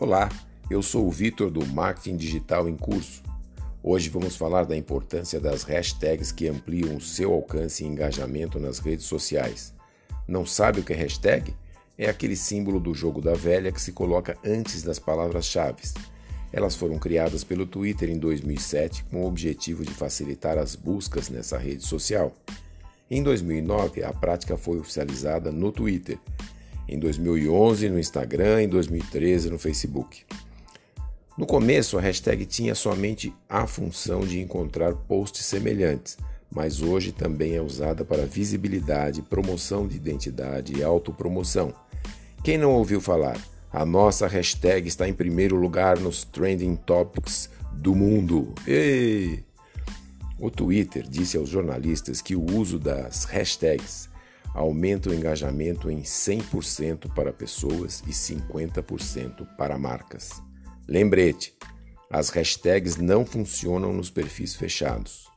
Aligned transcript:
Olá, 0.00 0.28
eu 0.70 0.80
sou 0.80 1.08
o 1.08 1.10
Vitor 1.10 1.50
do 1.50 1.66
Marketing 1.66 2.16
Digital 2.16 2.68
em 2.68 2.76
Curso. 2.76 3.20
Hoje 3.82 4.08
vamos 4.08 4.36
falar 4.36 4.62
da 4.62 4.76
importância 4.76 5.40
das 5.40 5.64
hashtags 5.64 6.30
que 6.30 6.46
ampliam 6.46 6.94
o 6.94 7.00
seu 7.00 7.32
alcance 7.32 7.82
e 7.82 7.86
engajamento 7.88 8.60
nas 8.60 8.78
redes 8.78 9.06
sociais. 9.06 9.74
Não 10.28 10.46
sabe 10.46 10.78
o 10.78 10.84
que 10.84 10.92
é 10.92 10.96
hashtag? 10.96 11.52
É 11.98 12.08
aquele 12.08 12.36
símbolo 12.36 12.78
do 12.78 12.94
jogo 12.94 13.20
da 13.20 13.34
velha 13.34 13.72
que 13.72 13.80
se 13.80 13.90
coloca 13.90 14.38
antes 14.44 14.84
das 14.84 15.00
palavras-chave. 15.00 15.82
Elas 16.52 16.76
foram 16.76 16.96
criadas 16.96 17.42
pelo 17.42 17.66
Twitter 17.66 18.08
em 18.08 18.20
2007 18.20 19.02
com 19.10 19.22
o 19.22 19.26
objetivo 19.26 19.84
de 19.84 19.92
facilitar 19.92 20.58
as 20.58 20.76
buscas 20.76 21.28
nessa 21.28 21.58
rede 21.58 21.84
social. 21.84 22.32
Em 23.10 23.20
2009, 23.20 24.04
a 24.04 24.12
prática 24.12 24.56
foi 24.56 24.78
oficializada 24.78 25.50
no 25.50 25.72
Twitter 25.72 26.20
em 26.88 26.98
2011 26.98 27.88
no 27.90 27.98
Instagram, 27.98 28.62
em 28.62 28.68
2013 28.68 29.50
no 29.50 29.58
Facebook. 29.58 30.24
No 31.36 31.46
começo, 31.46 31.96
a 31.98 32.00
hashtag 32.00 32.46
tinha 32.46 32.74
somente 32.74 33.32
a 33.48 33.66
função 33.66 34.22
de 34.22 34.40
encontrar 34.40 34.94
posts 34.94 35.44
semelhantes, 35.44 36.16
mas 36.50 36.80
hoje 36.80 37.12
também 37.12 37.54
é 37.54 37.62
usada 37.62 38.04
para 38.04 38.26
visibilidade, 38.26 39.22
promoção 39.22 39.86
de 39.86 39.96
identidade 39.96 40.76
e 40.76 40.82
autopromoção. 40.82 41.72
Quem 42.42 42.58
não 42.58 42.72
ouviu 42.72 43.00
falar? 43.00 43.38
A 43.70 43.84
nossa 43.84 44.26
hashtag 44.26 44.88
está 44.88 45.06
em 45.08 45.12
primeiro 45.12 45.54
lugar 45.54 45.98
nos 45.98 46.24
trending 46.24 46.74
topics 46.74 47.50
do 47.72 47.94
mundo. 47.94 48.54
Ei! 48.66 49.44
O 50.40 50.50
Twitter 50.50 51.06
disse 51.08 51.36
aos 51.36 51.48
jornalistas 51.48 52.22
que 52.22 52.34
o 52.34 52.44
uso 52.56 52.78
das 52.78 53.24
hashtags 53.24 54.08
aumenta 54.58 55.08
o 55.08 55.14
engajamento 55.14 55.88
em 55.90 56.02
100% 56.02 57.14
para 57.14 57.32
pessoas 57.32 58.02
e 58.06 58.10
50% 58.10 59.46
para 59.56 59.78
marcas. 59.78 60.42
Lembrete: 60.86 61.54
as 62.10 62.28
hashtags 62.30 62.96
não 62.96 63.24
funcionam 63.24 63.92
nos 63.92 64.10
perfis 64.10 64.56
fechados. 64.56 65.28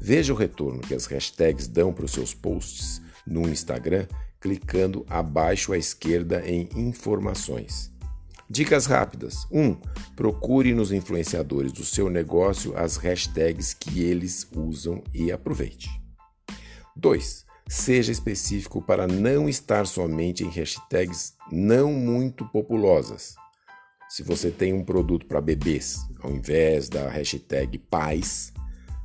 Veja 0.00 0.32
o 0.32 0.36
retorno 0.36 0.80
que 0.80 0.94
as 0.94 1.06
hashtags 1.06 1.68
dão 1.68 1.92
para 1.92 2.04
os 2.04 2.12
seus 2.12 2.34
posts 2.34 3.00
no 3.26 3.48
Instagram 3.48 4.06
clicando 4.40 5.04
abaixo 5.08 5.72
à 5.72 5.78
esquerda 5.78 6.42
em 6.48 6.68
Informações. 6.74 7.92
Dicas 8.50 8.86
rápidas: 8.86 9.46
1. 9.50 9.60
Um, 9.60 9.76
procure 10.16 10.74
nos 10.74 10.90
influenciadores 10.90 11.72
do 11.72 11.84
seu 11.84 12.08
negócio 12.08 12.76
as 12.76 12.96
hashtags 12.96 13.74
que 13.74 14.02
eles 14.02 14.48
usam 14.52 15.02
e 15.12 15.30
aproveite. 15.30 15.90
2. 16.96 17.47
Seja 17.68 18.10
específico 18.10 18.80
para 18.80 19.06
não 19.06 19.46
estar 19.46 19.86
somente 19.86 20.42
em 20.42 20.48
hashtags 20.48 21.34
não 21.52 21.92
muito 21.92 22.46
populosas. 22.46 23.34
Se 24.08 24.22
você 24.22 24.50
tem 24.50 24.72
um 24.72 24.82
produto 24.82 25.26
para 25.26 25.38
bebês, 25.38 25.98
ao 26.22 26.30
invés 26.30 26.88
da 26.88 27.10
hashtag 27.10 27.76
pais, 27.76 28.54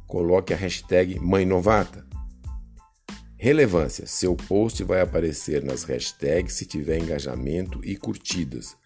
coloque 0.08 0.54
a 0.54 0.56
hashtag 0.56 1.20
mãe 1.20 1.46
novata. 1.46 2.08
Relevância: 3.36 4.08
seu 4.08 4.34
post 4.34 4.82
vai 4.86 5.02
aparecer 5.02 5.62
nas 5.62 5.84
hashtags 5.84 6.54
se 6.54 6.66
tiver 6.66 7.00
engajamento 7.00 7.84
e 7.84 7.98
curtidas. 7.98 8.78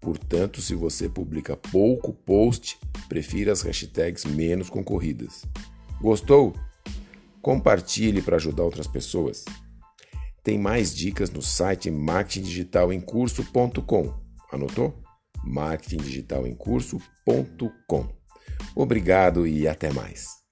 Portanto, 0.00 0.62
se 0.62 0.74
você 0.74 1.10
publica 1.10 1.54
pouco 1.54 2.14
post, 2.14 2.78
prefira 3.06 3.52
as 3.52 3.60
hashtags 3.60 4.24
menos 4.24 4.70
concorridas. 4.70 5.44
Gostou? 6.00 6.54
Compartilhe 7.46 8.20
para 8.20 8.34
ajudar 8.34 8.64
outras 8.64 8.88
pessoas. 8.88 9.44
Tem 10.42 10.58
mais 10.58 10.92
dicas 10.92 11.30
no 11.30 11.40
site 11.40 11.88
marketingdigitalemcurso.com. 11.92 14.12
Anotou? 14.50 15.00
marketingdigitalemcurso.com. 15.44 18.08
Obrigado 18.74 19.46
e 19.46 19.68
até 19.68 19.92
mais. 19.92 20.45